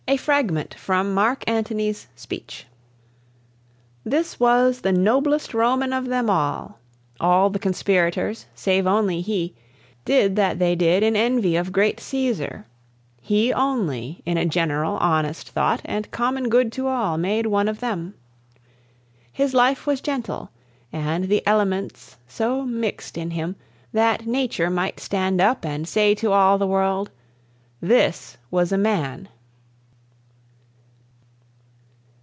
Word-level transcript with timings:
A 0.07 0.17
FRAGMENT 0.17 0.73
FROM 0.73 1.13
MARK 1.13 1.45
ANTONY'S 1.47 2.07
SPEECH. 2.17 2.67
This 4.03 4.41
was 4.41 4.81
the 4.81 4.91
noblest 4.91 5.53
Roman 5.53 5.93
of 5.93 6.07
them 6.07 6.29
all: 6.29 6.79
All 7.21 7.49
the 7.49 7.59
conspirators, 7.59 8.45
save 8.53 8.85
only 8.85 9.21
he, 9.21 9.55
Did 10.03 10.35
that 10.35 10.59
they 10.59 10.75
did 10.75 11.01
in 11.01 11.15
envy 11.15 11.55
of 11.55 11.71
great 11.71 11.95
Cæsar; 11.99 12.65
He 13.21 13.53
only, 13.53 14.21
in 14.25 14.35
a 14.37 14.45
general 14.45 14.97
honest 14.97 15.47
thought 15.51 15.79
And 15.85 16.11
common 16.11 16.49
good 16.49 16.73
to 16.73 16.87
all, 16.87 17.17
made 17.17 17.45
one 17.45 17.69
of 17.69 17.79
them. 17.79 18.15
His 19.31 19.53
life 19.53 19.87
was 19.87 20.01
gentle; 20.01 20.49
and 20.91 21.29
the 21.29 21.41
elements 21.47 22.17
So 22.27 22.63
mix'd 22.65 23.17
in 23.17 23.31
him, 23.31 23.55
that 23.93 24.25
Nature 24.27 24.69
might 24.69 24.99
stand 24.99 25.39
up, 25.39 25.63
And 25.63 25.87
say 25.87 26.13
to 26.15 26.33
all 26.33 26.57
the 26.57 26.67
world, 26.67 27.11
"This 27.79 28.35
was 28.49 28.73
a 28.73 28.77
man!" 28.77 29.29